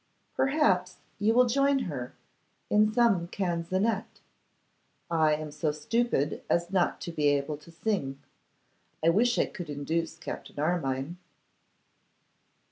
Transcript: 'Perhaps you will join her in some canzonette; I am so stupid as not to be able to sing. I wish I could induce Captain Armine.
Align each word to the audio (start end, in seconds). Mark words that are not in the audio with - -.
'Perhaps 0.35 0.97
you 1.19 1.31
will 1.35 1.45
join 1.45 1.77
her 1.77 2.15
in 2.71 2.91
some 2.91 3.27
canzonette; 3.27 4.19
I 5.11 5.35
am 5.35 5.51
so 5.51 5.71
stupid 5.71 6.41
as 6.49 6.71
not 6.71 6.99
to 7.01 7.11
be 7.11 7.27
able 7.27 7.57
to 7.57 7.69
sing. 7.69 8.17
I 9.05 9.09
wish 9.09 9.37
I 9.37 9.45
could 9.45 9.69
induce 9.69 10.17
Captain 10.17 10.57
Armine. 10.57 11.17